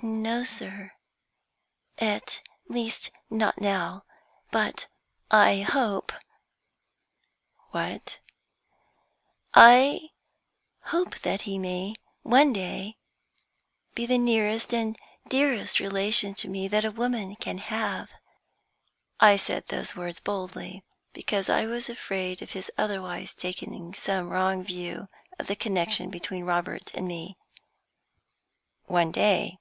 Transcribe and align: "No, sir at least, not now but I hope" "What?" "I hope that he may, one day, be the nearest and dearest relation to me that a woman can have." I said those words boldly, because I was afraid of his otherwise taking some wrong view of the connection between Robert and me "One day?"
"No, 0.00 0.44
sir 0.44 0.92
at 1.98 2.40
least, 2.68 3.10
not 3.30 3.60
now 3.60 4.04
but 4.52 4.86
I 5.28 5.58
hope" 5.62 6.12
"What?" 7.72 8.20
"I 9.54 10.10
hope 10.94 11.18
that 11.22 11.40
he 11.40 11.58
may, 11.58 11.94
one 12.22 12.52
day, 12.52 12.96
be 13.96 14.06
the 14.06 14.18
nearest 14.18 14.72
and 14.72 14.96
dearest 15.26 15.80
relation 15.80 16.32
to 16.34 16.48
me 16.48 16.68
that 16.68 16.84
a 16.84 16.92
woman 16.92 17.34
can 17.34 17.58
have." 17.58 18.08
I 19.18 19.36
said 19.36 19.66
those 19.66 19.96
words 19.96 20.20
boldly, 20.20 20.84
because 21.12 21.50
I 21.50 21.66
was 21.66 21.88
afraid 21.88 22.40
of 22.40 22.52
his 22.52 22.70
otherwise 22.78 23.34
taking 23.34 23.92
some 23.94 24.28
wrong 24.28 24.62
view 24.62 25.08
of 25.40 25.48
the 25.48 25.56
connection 25.56 26.08
between 26.08 26.44
Robert 26.44 26.94
and 26.94 27.08
me 27.08 27.36
"One 28.86 29.10
day?" 29.10 29.58